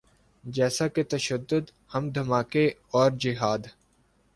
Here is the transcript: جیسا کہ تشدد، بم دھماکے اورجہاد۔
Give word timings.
جیسا 0.43 0.87
کہ 0.87 1.03
تشدد، 1.09 1.65
بم 1.89 2.03
دھماکے 2.15 2.65
اورجہاد۔ 2.93 3.61